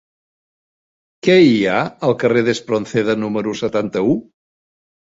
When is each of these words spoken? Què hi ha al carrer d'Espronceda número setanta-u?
Què 1.27 1.35
hi 1.49 1.53
ha 1.67 1.77
al 2.09 2.17
carrer 2.25 2.45
d'Espronceda 2.49 3.19
número 3.23 3.57
setanta-u? 3.65 4.21